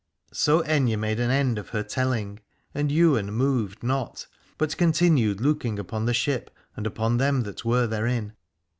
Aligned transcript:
So 0.33 0.63
Aithne 0.63 0.97
made 0.97 1.19
an 1.19 1.29
end 1.29 1.59
of 1.59 1.69
her 1.69 1.83
telling, 1.83 2.39
and 2.73 2.91
Ywain 2.91 3.31
moved 3.31 3.83
not 3.83 4.25
but 4.57 4.75
continued 4.75 5.39
looking 5.41 5.77
upon 5.77 6.07
the 6.07 6.13
ship 6.15 6.49
and 6.75 6.87
upon 6.87 7.17
them 7.17 7.43
that 7.43 7.63
were 7.63 7.85
therein. 7.85 8.33